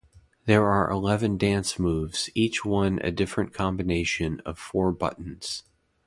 There 0.47 0.65
are 0.65 0.89
eleven 0.89 1.37
dance 1.37 1.77
moves, 1.77 2.31
each 2.33 2.65
one 2.65 2.97
a 3.03 3.11
different 3.11 3.53
combination 3.53 4.39
of 4.47 4.57
four 4.57 4.91
buttons. 4.91 5.61